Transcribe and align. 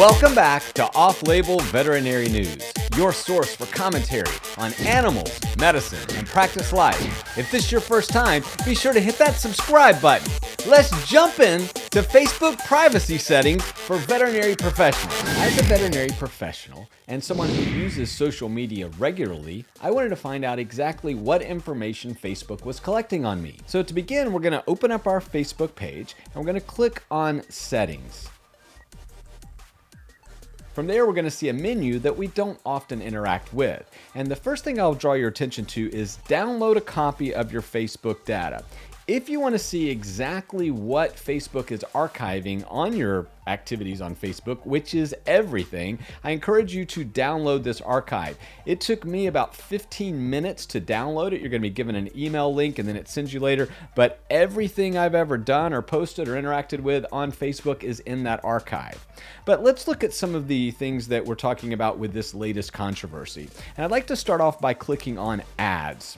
Welcome 0.00 0.34
back 0.34 0.62
to 0.72 0.90
Off 0.94 1.22
Label 1.24 1.58
Veterinary 1.60 2.30
News, 2.30 2.72
your 2.96 3.12
source 3.12 3.54
for 3.54 3.66
commentary 3.66 4.34
on 4.56 4.72
animals, 4.86 5.38
medicine, 5.58 6.16
and 6.16 6.26
practice 6.26 6.72
life. 6.72 7.36
If 7.36 7.50
this 7.50 7.66
is 7.66 7.70
your 7.72 7.82
first 7.82 8.08
time, 8.08 8.42
be 8.64 8.74
sure 8.74 8.94
to 8.94 9.00
hit 9.00 9.18
that 9.18 9.34
subscribe 9.34 10.00
button. 10.00 10.32
Let's 10.66 11.06
jump 11.06 11.38
in 11.38 11.60
to 11.90 12.00
Facebook 12.00 12.64
privacy 12.64 13.18
settings 13.18 13.62
for 13.62 13.98
veterinary 13.98 14.56
professionals. 14.56 15.22
As 15.36 15.58
a 15.58 15.64
veterinary 15.64 16.16
professional 16.16 16.88
and 17.06 17.22
someone 17.22 17.50
who 17.50 17.62
uses 17.78 18.10
social 18.10 18.48
media 18.48 18.88
regularly, 18.98 19.66
I 19.82 19.90
wanted 19.90 20.08
to 20.08 20.16
find 20.16 20.46
out 20.46 20.58
exactly 20.58 21.14
what 21.14 21.42
information 21.42 22.14
Facebook 22.14 22.64
was 22.64 22.80
collecting 22.80 23.26
on 23.26 23.42
me. 23.42 23.58
So 23.66 23.82
to 23.82 23.92
begin, 23.92 24.32
we're 24.32 24.40
going 24.40 24.54
to 24.54 24.64
open 24.66 24.92
up 24.92 25.06
our 25.06 25.20
Facebook 25.20 25.74
page 25.74 26.14
and 26.24 26.36
we're 26.36 26.50
going 26.50 26.54
to 26.54 26.66
click 26.66 27.02
on 27.10 27.42
settings. 27.50 28.30
From 30.72 30.86
there, 30.86 31.04
we're 31.04 31.14
going 31.14 31.24
to 31.24 31.32
see 31.32 31.48
a 31.48 31.52
menu 31.52 31.98
that 31.98 32.16
we 32.16 32.28
don't 32.28 32.58
often 32.64 33.02
interact 33.02 33.52
with. 33.52 33.90
And 34.14 34.28
the 34.28 34.36
first 34.36 34.62
thing 34.62 34.78
I'll 34.78 34.94
draw 34.94 35.14
your 35.14 35.28
attention 35.28 35.64
to 35.66 35.92
is 35.92 36.18
download 36.28 36.76
a 36.76 36.80
copy 36.80 37.34
of 37.34 37.52
your 37.52 37.60
Facebook 37.60 38.24
data. 38.24 38.62
If 39.10 39.28
you 39.28 39.40
want 39.40 39.56
to 39.56 39.58
see 39.58 39.90
exactly 39.90 40.70
what 40.70 41.16
Facebook 41.16 41.72
is 41.72 41.84
archiving 41.96 42.64
on 42.68 42.96
your 42.96 43.26
activities 43.48 44.00
on 44.00 44.14
Facebook, 44.14 44.64
which 44.64 44.94
is 44.94 45.16
everything, 45.26 45.98
I 46.22 46.30
encourage 46.30 46.72
you 46.76 46.84
to 46.84 47.04
download 47.04 47.64
this 47.64 47.80
archive. 47.80 48.38
It 48.66 48.80
took 48.80 49.04
me 49.04 49.26
about 49.26 49.52
15 49.56 50.30
minutes 50.30 50.64
to 50.66 50.80
download 50.80 51.32
it. 51.32 51.40
You're 51.40 51.50
going 51.50 51.60
to 51.60 51.68
be 51.68 51.70
given 51.70 51.96
an 51.96 52.16
email 52.16 52.54
link 52.54 52.78
and 52.78 52.88
then 52.88 52.94
it 52.94 53.08
sends 53.08 53.34
you 53.34 53.40
later. 53.40 53.68
But 53.96 54.20
everything 54.30 54.96
I've 54.96 55.16
ever 55.16 55.36
done 55.36 55.72
or 55.72 55.82
posted 55.82 56.28
or 56.28 56.40
interacted 56.40 56.78
with 56.78 57.04
on 57.10 57.32
Facebook 57.32 57.82
is 57.82 57.98
in 57.98 58.22
that 58.22 58.44
archive. 58.44 59.04
But 59.44 59.64
let's 59.64 59.88
look 59.88 60.04
at 60.04 60.14
some 60.14 60.36
of 60.36 60.46
the 60.46 60.70
things 60.70 61.08
that 61.08 61.24
we're 61.24 61.34
talking 61.34 61.72
about 61.72 61.98
with 61.98 62.12
this 62.12 62.32
latest 62.32 62.72
controversy. 62.72 63.48
And 63.76 63.84
I'd 63.84 63.90
like 63.90 64.06
to 64.06 64.14
start 64.14 64.40
off 64.40 64.60
by 64.60 64.72
clicking 64.72 65.18
on 65.18 65.42
ads. 65.58 66.16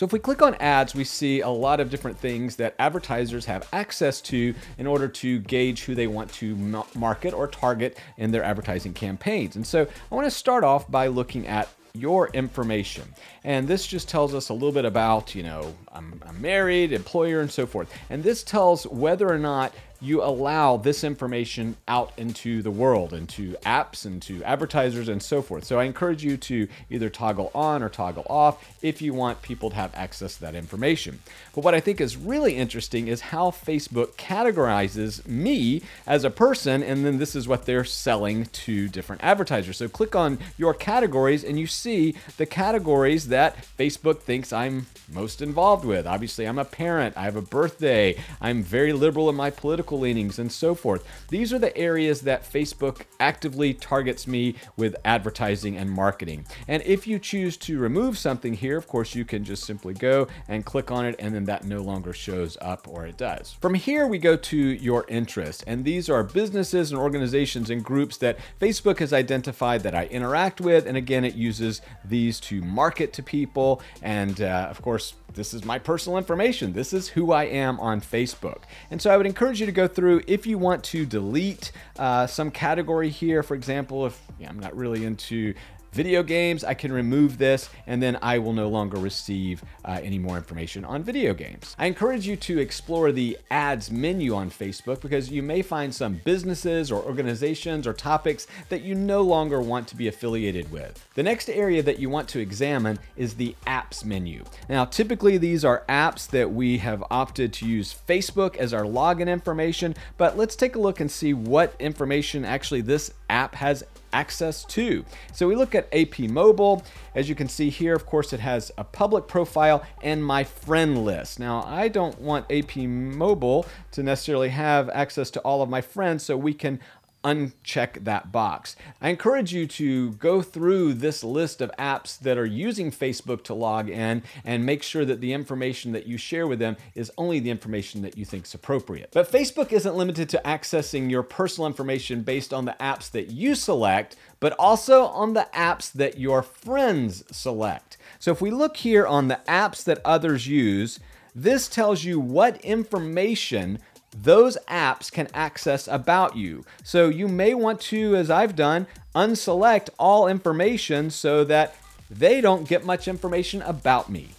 So 0.00 0.06
if 0.06 0.14
we 0.14 0.18
click 0.18 0.40
on 0.40 0.54
ads, 0.54 0.94
we 0.94 1.04
see 1.04 1.42
a 1.42 1.50
lot 1.50 1.78
of 1.78 1.90
different 1.90 2.18
things 2.18 2.56
that 2.56 2.74
advertisers 2.78 3.44
have 3.44 3.68
access 3.70 4.22
to 4.22 4.54
in 4.78 4.86
order 4.86 5.06
to 5.08 5.40
gauge 5.40 5.82
who 5.82 5.94
they 5.94 6.06
want 6.06 6.32
to 6.32 6.56
market 6.94 7.34
or 7.34 7.46
target 7.46 7.98
in 8.16 8.30
their 8.30 8.42
advertising 8.42 8.94
campaigns. 8.94 9.56
And 9.56 9.66
so 9.66 9.86
I 10.10 10.14
want 10.14 10.24
to 10.24 10.30
start 10.30 10.64
off 10.64 10.90
by 10.90 11.08
looking 11.08 11.46
at 11.46 11.68
your 11.92 12.30
information. 12.30 13.12
And 13.44 13.68
this 13.68 13.86
just 13.86 14.08
tells 14.08 14.32
us 14.32 14.48
a 14.48 14.54
little 14.54 14.72
bit 14.72 14.86
about, 14.86 15.34
you 15.34 15.42
know, 15.42 15.76
I'm, 15.92 16.18
I'm 16.26 16.40
married, 16.40 16.92
employer, 16.92 17.42
and 17.42 17.50
so 17.50 17.66
forth. 17.66 17.92
And 18.08 18.22
this 18.22 18.42
tells 18.42 18.86
whether 18.86 19.30
or 19.30 19.38
not 19.38 19.74
you 20.00 20.22
allow 20.22 20.76
this 20.76 21.04
information 21.04 21.76
out 21.86 22.12
into 22.16 22.62
the 22.62 22.70
world, 22.70 23.12
into 23.12 23.52
apps, 23.66 24.06
into 24.06 24.42
advertisers, 24.44 25.08
and 25.08 25.22
so 25.22 25.42
forth. 25.42 25.64
So 25.64 25.78
I 25.78 25.84
encourage 25.84 26.24
you 26.24 26.36
to 26.38 26.68
either 26.88 27.10
toggle 27.10 27.50
on 27.54 27.82
or 27.82 27.88
toggle 27.88 28.26
off 28.28 28.64
if 28.82 29.02
you 29.02 29.12
want 29.12 29.42
people 29.42 29.70
to 29.70 29.76
have 29.76 29.94
access 29.94 30.36
to 30.36 30.40
that 30.42 30.54
information. 30.54 31.20
But 31.54 31.64
what 31.64 31.74
I 31.74 31.80
think 31.80 32.00
is 32.00 32.16
really 32.16 32.56
interesting 32.56 33.08
is 33.08 33.20
how 33.20 33.50
Facebook 33.50 34.12
categorizes 34.14 35.26
me 35.26 35.82
as 36.06 36.24
a 36.24 36.30
person, 36.30 36.82
and 36.82 37.04
then 37.04 37.18
this 37.18 37.36
is 37.36 37.46
what 37.46 37.66
they're 37.66 37.84
selling 37.84 38.46
to 38.46 38.88
different 38.88 39.22
advertisers. 39.22 39.76
So 39.76 39.88
click 39.88 40.16
on 40.16 40.38
your 40.56 40.72
categories, 40.72 41.44
and 41.44 41.58
you 41.58 41.66
see 41.66 42.14
the 42.38 42.46
categories 42.46 43.28
that 43.28 43.56
Facebook 43.78 44.20
thinks 44.20 44.52
I'm 44.52 44.86
most 45.12 45.42
involved 45.42 45.84
with. 45.84 46.06
Obviously, 46.06 46.46
I'm 46.46 46.58
a 46.58 46.64
parent, 46.64 47.16
I 47.16 47.24
have 47.24 47.36
a 47.36 47.42
birthday, 47.42 48.16
I'm 48.40 48.62
very 48.62 48.92
liberal 48.92 49.28
in 49.28 49.34
my 49.34 49.50
political 49.50 49.89
leanings, 49.98 50.38
and 50.38 50.50
so 50.50 50.74
forth. 50.74 51.04
These 51.28 51.52
are 51.52 51.58
the 51.58 51.76
areas 51.76 52.22
that 52.22 52.50
Facebook 52.50 53.02
actively 53.18 53.74
targets 53.74 54.26
me 54.26 54.54
with 54.76 54.96
advertising 55.04 55.76
and 55.76 55.90
marketing. 55.90 56.46
And 56.68 56.82
if 56.84 57.06
you 57.06 57.18
choose 57.18 57.56
to 57.58 57.78
remove 57.78 58.18
something 58.18 58.54
here, 58.54 58.76
of 58.76 58.86
course, 58.86 59.14
you 59.14 59.24
can 59.24 59.44
just 59.44 59.64
simply 59.64 59.94
go 59.94 60.28
and 60.48 60.64
click 60.64 60.90
on 60.90 61.06
it, 61.06 61.16
and 61.18 61.34
then 61.34 61.44
that 61.44 61.64
no 61.64 61.80
longer 61.80 62.12
shows 62.12 62.56
up, 62.60 62.86
or 62.88 63.06
it 63.06 63.16
does. 63.16 63.56
From 63.60 63.74
here, 63.74 64.06
we 64.06 64.18
go 64.18 64.36
to 64.36 64.56
your 64.56 65.04
interest, 65.08 65.64
and 65.66 65.84
these 65.84 66.08
are 66.08 66.22
businesses 66.22 66.92
and 66.92 67.00
organizations 67.00 67.70
and 67.70 67.84
groups 67.84 68.16
that 68.18 68.38
Facebook 68.60 68.98
has 68.98 69.12
identified 69.12 69.82
that 69.82 69.94
I 69.94 70.06
interact 70.06 70.60
with. 70.60 70.86
And 70.86 70.96
again, 70.96 71.24
it 71.24 71.34
uses 71.34 71.82
these 72.04 72.40
to 72.40 72.60
market 72.62 73.12
to 73.14 73.22
people. 73.22 73.82
And 74.02 74.40
uh, 74.40 74.68
of 74.70 74.82
course, 74.82 75.14
this 75.34 75.54
is 75.54 75.64
my 75.64 75.78
personal 75.78 76.18
information. 76.18 76.72
This 76.72 76.92
is 76.92 77.08
who 77.08 77.32
I 77.32 77.44
am 77.44 77.78
on 77.80 78.00
Facebook. 78.00 78.62
And 78.90 79.00
so 79.00 79.10
I 79.10 79.16
would 79.16 79.26
encourage 79.26 79.60
you 79.60 79.66
to 79.66 79.72
go 79.72 79.79
through 79.86 80.22
if 80.26 80.46
you 80.46 80.58
want 80.58 80.84
to 80.84 81.06
delete 81.06 81.72
uh, 81.98 82.26
some 82.26 82.50
category 82.50 83.10
here. 83.10 83.42
For 83.42 83.54
example, 83.54 84.06
if 84.06 84.20
I'm 84.46 84.58
not 84.58 84.76
really 84.76 85.04
into 85.04 85.54
video 85.92 86.22
games, 86.22 86.64
I 86.64 86.74
can 86.74 86.92
remove 86.92 87.38
this 87.38 87.68
and 87.86 88.02
then 88.02 88.18
I 88.22 88.38
will 88.38 88.52
no 88.52 88.68
longer 88.68 88.98
receive 88.98 89.62
uh, 89.84 90.00
any 90.02 90.18
more 90.18 90.36
information 90.36 90.84
on 90.84 91.02
video 91.02 91.34
games. 91.34 91.74
I 91.78 91.86
encourage 91.86 92.26
you 92.26 92.36
to 92.36 92.58
explore 92.58 93.12
the 93.12 93.38
ads 93.50 93.90
menu 93.90 94.34
on 94.34 94.50
Facebook 94.50 95.00
because 95.00 95.30
you 95.30 95.42
may 95.42 95.62
find 95.62 95.94
some 95.94 96.20
businesses 96.24 96.90
or 96.90 97.02
organizations 97.02 97.86
or 97.86 97.92
topics 97.92 98.46
that 98.68 98.82
you 98.82 98.94
no 98.94 99.22
longer 99.22 99.60
want 99.60 99.88
to 99.88 99.96
be 99.96 100.08
affiliated 100.08 100.70
with. 100.70 101.06
The 101.14 101.22
next 101.22 101.48
area 101.48 101.82
that 101.82 101.98
you 101.98 102.08
want 102.08 102.28
to 102.30 102.40
examine 102.40 102.98
is 103.16 103.34
the 103.34 103.54
apps 103.66 104.04
menu. 104.04 104.44
Now, 104.68 104.84
typically 104.84 105.38
these 105.38 105.64
are 105.64 105.84
apps 105.88 106.28
that 106.30 106.52
we 106.52 106.78
have 106.78 107.04
opted 107.10 107.52
to 107.54 107.66
use 107.66 107.94
Facebook 108.08 108.56
as 108.56 108.72
our 108.72 108.84
login 108.84 109.28
information, 109.28 109.94
but 110.16 110.36
let's 110.36 110.56
take 110.56 110.76
a 110.76 110.80
look 110.80 111.00
and 111.00 111.10
see 111.10 111.34
what 111.34 111.74
information 111.78 112.44
actually 112.44 112.80
this 112.80 113.12
app 113.28 113.54
has 113.54 113.84
access 114.12 114.64
to. 114.64 115.04
So 115.32 115.48
we 115.48 115.56
look 115.56 115.74
at 115.74 115.88
AP 115.92 116.20
Mobile. 116.20 116.82
As 117.14 117.28
you 117.28 117.34
can 117.34 117.48
see 117.48 117.70
here, 117.70 117.94
of 117.94 118.06
course, 118.06 118.32
it 118.32 118.40
has 118.40 118.70
a 118.78 118.84
public 118.84 119.26
profile 119.26 119.84
and 120.02 120.24
my 120.24 120.44
friend 120.44 121.04
list. 121.04 121.38
Now, 121.38 121.62
I 121.62 121.88
don't 121.88 122.20
want 122.20 122.50
AP 122.50 122.76
Mobile 122.76 123.66
to 123.92 124.02
necessarily 124.02 124.50
have 124.50 124.88
access 124.90 125.30
to 125.32 125.40
all 125.40 125.62
of 125.62 125.68
my 125.68 125.80
friends, 125.80 126.24
so 126.24 126.36
we 126.36 126.54
can 126.54 126.80
uncheck 127.22 128.04
that 128.04 128.32
box. 128.32 128.76
I 129.00 129.10
encourage 129.10 129.52
you 129.52 129.66
to 129.66 130.12
go 130.12 130.42
through 130.42 130.94
this 130.94 131.22
list 131.22 131.60
of 131.60 131.70
apps 131.78 132.18
that 132.20 132.38
are 132.38 132.46
using 132.46 132.90
Facebook 132.90 133.44
to 133.44 133.54
log 133.54 133.88
in 133.88 134.22
and 134.44 134.64
make 134.64 134.82
sure 134.82 135.04
that 135.04 135.20
the 135.20 135.32
information 135.32 135.92
that 135.92 136.06
you 136.06 136.16
share 136.16 136.46
with 136.46 136.58
them 136.58 136.76
is 136.94 137.12
only 137.18 137.40
the 137.40 137.50
information 137.50 138.02
that 138.02 138.16
you 138.16 138.24
think 138.24 138.46
is 138.46 138.54
appropriate. 138.54 139.10
But 139.12 139.30
Facebook 139.30 139.72
isn't 139.72 139.96
limited 139.96 140.28
to 140.30 140.42
accessing 140.44 141.10
your 141.10 141.22
personal 141.22 141.66
information 141.66 142.22
based 142.22 142.52
on 142.52 142.64
the 142.64 142.76
apps 142.80 143.10
that 143.10 143.30
you 143.30 143.54
select, 143.54 144.16
but 144.40 144.52
also 144.58 145.04
on 145.06 145.34
the 145.34 145.48
apps 145.54 145.92
that 145.92 146.18
your 146.18 146.42
friends 146.42 147.24
select. 147.30 147.96
So 148.18 148.30
if 148.30 148.40
we 148.40 148.50
look 148.50 148.78
here 148.78 149.06
on 149.06 149.28
the 149.28 149.40
apps 149.46 149.84
that 149.84 150.00
others 150.04 150.46
use, 150.46 151.00
this 151.34 151.68
tells 151.68 152.04
you 152.04 152.18
what 152.18 152.60
information 152.62 153.78
those 154.16 154.56
apps 154.68 155.10
can 155.10 155.28
access 155.34 155.86
about 155.88 156.36
you. 156.36 156.64
So 156.82 157.08
you 157.08 157.28
may 157.28 157.54
want 157.54 157.80
to, 157.82 158.16
as 158.16 158.30
I've 158.30 158.56
done, 158.56 158.86
unselect 159.14 159.90
all 159.98 160.28
information 160.28 161.10
so 161.10 161.44
that 161.44 161.76
they 162.10 162.40
don't 162.40 162.68
get 162.68 162.84
much 162.84 163.06
information 163.06 163.62
about 163.62 164.10
me. 164.10 164.30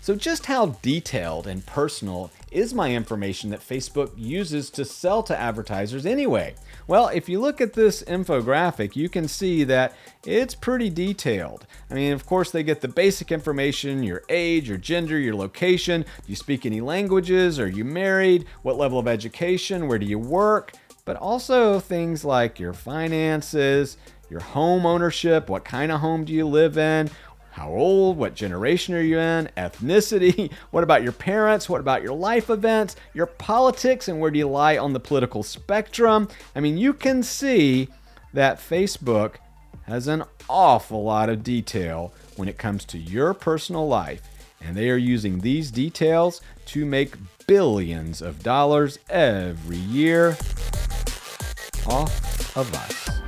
So, 0.00 0.14
just 0.14 0.46
how 0.46 0.78
detailed 0.80 1.46
and 1.46 1.66
personal 1.66 2.30
is 2.52 2.74
my 2.74 2.92
information 2.92 3.50
that 3.50 3.60
Facebook 3.60 4.12
uses 4.16 4.70
to 4.70 4.84
sell 4.84 5.22
to 5.24 5.38
advertisers 5.38 6.06
anyway? 6.06 6.54
Well, 6.86 7.08
if 7.08 7.28
you 7.28 7.40
look 7.40 7.60
at 7.60 7.74
this 7.74 8.02
infographic, 8.02 8.96
you 8.96 9.08
can 9.08 9.28
see 9.28 9.64
that 9.64 9.94
it's 10.24 10.54
pretty 10.54 10.90
detailed. 10.90 11.66
I 11.90 11.94
mean, 11.94 12.12
of 12.12 12.26
course, 12.26 12.50
they 12.50 12.62
get 12.62 12.80
the 12.80 12.88
basic 12.88 13.32
information 13.32 14.02
your 14.02 14.22
age, 14.28 14.68
your 14.68 14.78
gender, 14.78 15.18
your 15.18 15.34
location. 15.34 16.02
Do 16.02 16.08
you 16.26 16.36
speak 16.36 16.64
any 16.64 16.80
languages? 16.80 17.58
Are 17.58 17.68
you 17.68 17.84
married? 17.84 18.46
What 18.62 18.76
level 18.76 18.98
of 18.98 19.08
education? 19.08 19.88
Where 19.88 19.98
do 19.98 20.06
you 20.06 20.18
work? 20.18 20.72
But 21.04 21.16
also 21.16 21.80
things 21.80 22.24
like 22.24 22.60
your 22.60 22.74
finances, 22.74 23.96
your 24.30 24.40
home 24.40 24.84
ownership, 24.84 25.48
what 25.48 25.64
kind 25.64 25.90
of 25.90 26.00
home 26.00 26.24
do 26.24 26.32
you 26.32 26.46
live 26.46 26.76
in? 26.76 27.10
How 27.58 27.70
old? 27.70 28.18
What 28.18 28.36
generation 28.36 28.94
are 28.94 29.00
you 29.00 29.18
in? 29.18 29.50
Ethnicity? 29.56 30.52
What 30.70 30.84
about 30.84 31.02
your 31.02 31.10
parents? 31.10 31.68
What 31.68 31.80
about 31.80 32.04
your 32.04 32.14
life 32.14 32.50
events? 32.50 32.94
Your 33.14 33.26
politics? 33.26 34.06
And 34.06 34.20
where 34.20 34.30
do 34.30 34.38
you 34.38 34.48
lie 34.48 34.78
on 34.78 34.92
the 34.92 35.00
political 35.00 35.42
spectrum? 35.42 36.28
I 36.54 36.60
mean, 36.60 36.78
you 36.78 36.92
can 36.92 37.24
see 37.24 37.88
that 38.32 38.60
Facebook 38.60 39.36
has 39.86 40.06
an 40.06 40.22
awful 40.48 41.02
lot 41.02 41.30
of 41.30 41.42
detail 41.42 42.12
when 42.36 42.48
it 42.48 42.58
comes 42.58 42.84
to 42.86 42.98
your 42.98 43.34
personal 43.34 43.88
life. 43.88 44.22
And 44.60 44.76
they 44.76 44.88
are 44.90 44.96
using 44.96 45.40
these 45.40 45.72
details 45.72 46.40
to 46.66 46.86
make 46.86 47.16
billions 47.48 48.22
of 48.22 48.44
dollars 48.44 49.00
every 49.10 49.78
year 49.78 50.36
off 51.88 52.56
of 52.56 52.72
us. 52.72 53.18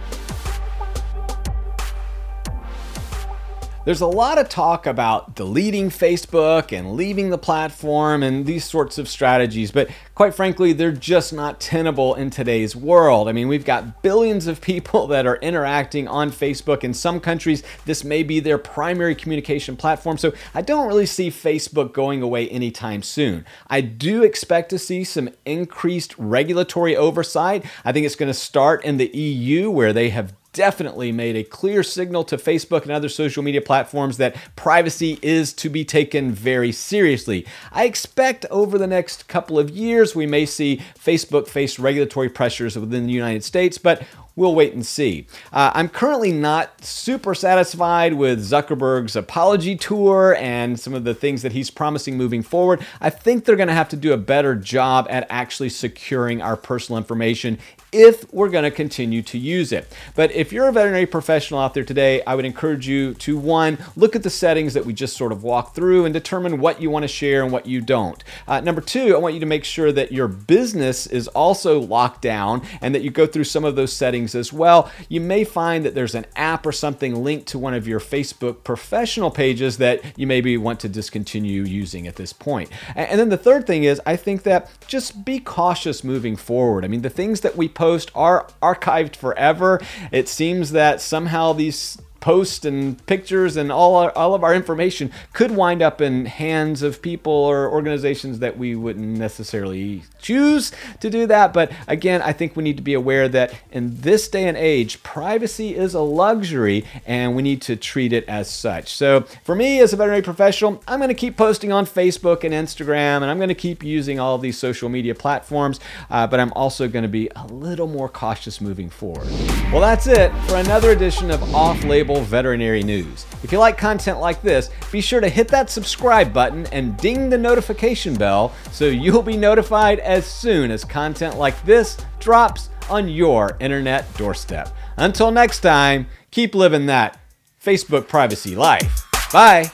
There's 3.83 4.03
a 4.03 4.07
lot 4.07 4.37
of 4.37 4.51
talk 4.51 4.87
about 4.87 5.35
deleting 5.35 5.89
Facebook 5.89 6.71
and 6.71 6.93
leaving 6.93 7.31
the 7.31 7.39
platform 7.39 8.23
and 8.23 8.45
these 8.45 8.63
sorts 8.63 8.99
of 8.99 9.09
strategies, 9.09 9.71
but 9.71 9.89
quite 10.15 10.35
frankly, 10.35 10.75
they're 10.75 10.93
just 10.93 11.33
not 11.33 11.61
tenable 11.61 12.15
in 12.15 12.29
today's 12.29 12.77
world. 12.77 13.27
I 13.27 13.33
mean, 13.33 13.49
we've 13.49 13.65
got 13.65 14.03
billions 14.03 14.47
of 14.47 14.61
people 14.61 15.07
that 15.07 15.27
are 15.27 15.37
interacting 15.37 16.07
on 16.07 16.31
Facebook. 16.31 16.85
In 16.85 16.93
some 16.93 17.21
countries, 17.21 17.63
this 17.87 18.05
may 18.05 18.23
be 18.23 18.39
their 18.39 18.59
primary 18.59 19.15
communication 19.15 19.79
platform, 19.79 20.19
so 20.19 20.35
I 20.55 20.61
don't 20.61 20.87
really 20.87 21.07
see 21.07 21.31
Facebook 21.31 21.95
going 21.95 22.21
away 22.21 22.51
anytime 22.51 23.03
soon. 23.03 23.47
I 23.69 23.81
do 23.81 24.23
expect 24.23 24.69
to 24.71 24.79
see 24.79 25.05
some 25.05 25.31
increased 25.47 26.15
regulatory 26.19 26.95
oversight. 26.95 27.65
I 27.83 27.93
think 27.93 28.05
it's 28.05 28.15
going 28.15 28.31
to 28.31 28.39
start 28.39 28.85
in 28.85 28.99
the 28.99 29.09
EU, 29.17 29.71
where 29.71 29.95
they 29.95 30.11
have 30.11 30.35
definitely 30.53 31.13
made 31.13 31.37
a 31.37 31.45
clear 31.45 31.83
signal 31.83 32.25
to 32.25 32.37
Facebook 32.37 32.83
and 32.83 32.91
other 32.91 33.09
social 33.09 33.43
media 33.43 33.61
platforms 33.61 34.17
that 34.17 34.37
privacy 34.57 35.19
is 35.23 35.53
to 35.53 35.69
be 35.69 35.85
taken 35.85 36.33
very 36.33 36.73
seriously. 36.73 37.47
I 37.73 37.85
expect 37.85 38.47
over 38.51 38.79
the 38.79 38.87
next 38.87 39.29
couple 39.29 39.59
of 39.59 39.71
years 39.71 40.15
we 40.15 40.27
may 40.27 40.47
see 40.47 40.83
Facebook 40.99 41.47
face 41.49 41.79
regulatory 41.79 42.29
pressures 42.29 42.77
within 42.77 43.07
the 43.07 43.13
United 43.13 43.45
States, 43.45 43.79
but 43.79 44.03
we'll 44.37 44.55
wait 44.55 44.73
and 44.73 44.85
see. 44.85 45.27
Uh, 45.53 45.71
I'm 45.75 45.89
currently 45.89 46.33
not 46.33 46.85
super 46.85 47.35
satisfied 47.35 48.15
with 48.15 48.41
Zuckerberg's 48.41 49.17
apology 49.17 49.77
tour 49.77 50.37
and 50.39 50.79
some 50.79 50.95
of 50.95 51.05
the 51.05 51.15
things 51.15 51.43
that 51.43 51.53
he's 51.53 51.71
promising 51.71 52.17
moving 52.17 52.43
forward. 52.43 52.85
I 53.01 53.11
think 53.11 53.45
they're 53.45 53.57
going 53.57 53.69
to 53.69 53.75
have 53.75 53.89
to 53.91 53.97
do 53.97 54.13
a 54.13 54.17
better 54.19 54.55
job 54.55 55.07
at 55.11 55.27
actually 55.31 55.69
securing 55.69 56.43
our 56.43 56.57
personal 56.57 56.99
information 56.99 57.59
if 57.93 58.33
we're 58.33 58.49
going 58.49 58.65
to 58.65 58.71
continue 58.71 59.23
to 59.23 59.39
use 59.39 59.73
it. 59.73 59.93
But 60.15 60.31
if 60.33 60.53
you're 60.53 60.69
a 60.69 60.73
veterinary 60.73 61.07
professional 61.07 61.61
out 61.61 61.75
there 61.75 61.85
today, 61.85 62.23
I 62.25 62.35
would 62.35 62.45
encourage 62.45 62.87
you 62.87 63.15
to 63.15 63.37
one, 63.37 63.79
look 63.97 64.15
at 64.15 64.23
the 64.23 64.31
settings 64.31 64.75
that 64.75 64.87
we 64.87 64.93
just 64.93 65.17
sort 65.17 65.33
of 65.33 65.43
walked 65.43 65.75
through 65.75 66.05
and 66.05 66.15
determine 66.15 66.61
what 66.61 66.81
you 66.81 66.91
want 66.91 67.03
to 67.03 67.09
share 67.09 67.43
and 67.43 67.53
what 67.53 67.67
you 67.67 67.81
don't. 67.81 68.23
Uh, 68.47 68.61
number 68.61 68.81
two, 68.81 69.15
I 69.15 69.19
want 69.19 69.35
you 69.35 69.41
to 69.41 69.47
make 69.47 69.65
sure 69.65 69.91
that 69.93 70.13
your 70.13 70.29
business 70.29 71.07
is 71.07 71.27
also 71.29 71.81
locked 71.81 72.23
down 72.23 72.63
and 72.81 72.95
that 72.95 73.03
you 73.03 73.11
go 73.11 73.27
through 73.27 73.45
some 73.45 73.65
of 73.65 73.77
those 73.77 73.93
settings 73.93 74.20
as 74.35 74.53
well. 74.53 74.91
You 75.09 75.21
may 75.21 75.45
find 75.45 75.85
that 75.85 75.95
there's 75.95 76.15
an 76.15 76.27
app 76.37 76.67
or 76.67 76.73
something 76.73 77.23
linked 77.23 77.47
to 77.49 77.59
one 77.59 77.75
of 77.75 77.89
your 77.89 78.01
Facebook 78.01 78.65
professional 78.65 79.31
pages 79.31 79.79
that 79.79 80.19
you 80.19 80.27
maybe 80.27 80.57
want 80.57 80.81
to 80.81 80.89
discontinue 80.89 81.63
using 81.63 82.07
at 82.07 82.17
this 82.17 82.33
point. 82.33 82.71
And 82.95 83.19
then 83.19 83.29
the 83.29 83.37
third 83.37 83.67
thing 83.67 83.85
is, 83.85 84.01
I 84.07 84.17
think 84.17 84.43
that 84.45 84.71
just 84.87 85.25
be 85.25 85.39
cautious 85.39 86.05
moving 86.05 86.37
forward. 86.37 86.85
I 86.85 86.89
mean, 86.89 87.03
the 87.03 87.11
things 87.11 87.41
that 87.41 87.57
we 87.57 87.69
post 87.69 88.11
are 88.15 88.47
archived 88.63 89.17
forever. 89.17 89.81
It 90.13 90.29
seems 90.29 90.73
that 90.73 91.01
somehow 91.01 91.53
these 91.53 91.99
posts 92.21 92.65
and 92.65 93.05
pictures 93.07 93.57
and 93.57 93.73
all, 93.73 93.97
our, 93.97 94.17
all 94.17 94.35
of 94.35 94.45
our 94.45 94.55
information 94.55 95.11
could 95.33 95.51
wind 95.51 95.83
up 95.83 96.01
in 96.01 96.27
hands 96.27 96.83
of 96.83 97.03
people 97.03 97.33
or 97.33 97.71
organizations 97.71 98.39
that 98.39 98.59
we 98.59 98.77
wouldn't 98.77 99.19
necessarily 99.19 100.03
choose 100.21 100.71
to 101.01 101.09
do 101.09 101.27
that. 101.27 101.53
But 101.53 101.73
again, 101.89 102.23
I 102.23 102.33
think 102.33 102.55
we 102.55 102.63
need 102.63 102.77
to 102.77 102.83
be 102.83 102.95
aware 102.95 103.29
that 103.29 103.55
in 103.73 104.01
this 104.03 104.29
day 104.29 104.47
and 104.47 104.57
age, 104.57 105.03
privacy 105.03 105.75
is 105.75 105.95
a 105.95 106.01
luxury 106.01 106.85
and 107.07 107.35
we 107.35 107.43
need 107.43 107.63
to 107.63 107.77
treat 107.77 108.13
it 108.13 108.29
as 108.29 108.51
such. 108.51 108.93
So 108.93 109.23
for 109.45 109.55
me 109.55 109.81
as 109.81 109.93
a 109.93 109.97
veterinary 109.97 110.23
professional, 110.23 110.83
I'm 110.87 110.99
going 110.99 111.09
to 111.09 111.15
keep 111.15 111.37
posting 111.37 111.73
on 111.73 111.87
Facebook 111.87 112.45
and 112.45 112.53
Instagram 112.53 113.23
and 113.23 113.27
I'm 113.27 113.39
going 113.39 113.49
to 113.49 113.55
keep 113.55 113.83
using 113.83 114.21
all 114.21 114.37
these 114.37 114.59
social 114.59 114.89
media 114.89 115.15
platforms, 115.15 115.81
uh, 116.11 116.27
but 116.27 116.39
I'm 116.39 116.53
also 116.53 116.87
going 116.87 117.03
to 117.03 117.09
be 117.09 117.31
a 117.35 117.47
little 117.47 117.87
more 117.87 118.09
cautious 118.09 118.61
moving 118.61 118.91
forward. 118.91 119.29
Well, 119.73 119.81
that's 119.81 120.07
it 120.07 120.33
for 120.47 120.57
another 120.57 120.91
edition 120.91 121.31
of 121.31 121.55
Off 121.55 121.83
Label 121.85 122.10
veterinary 122.19 122.83
news. 122.83 123.27
If 123.43 123.53
you 123.53 123.59
like 123.59 123.79
content 123.79 124.21
like 124.21 124.43
this, 124.43 124.71
be 124.91 125.01
sure 125.01 125.21
to 125.21 125.29
hit 125.29 125.49
that 125.49 125.71
subscribe 125.71 126.33
button 126.33 126.67
and 126.67 126.97
ding 126.97 127.31
the 127.31 127.39
notification 127.39 128.15
bell 128.15 128.53
so 128.73 128.87
you'll 128.87 129.23
be 129.23 129.37
notified 129.37 130.01
as 130.01 130.27
soon 130.27 130.71
as 130.71 130.85
content 130.85 131.39
like 131.39 131.65
this 131.65 131.97
drops 132.19 132.71
on 132.89 133.09
your 133.09 133.57
internet 133.61 134.13
doorstep. 134.17 134.69
Until 134.97 135.31
next 135.31 135.61
time, 135.61 136.07
keep 136.31 136.55
living 136.55 136.87
that 136.87 137.19
Facebook 137.65 138.09
privacy 138.09 138.55
life. 138.57 139.07
Bye. 139.33 139.71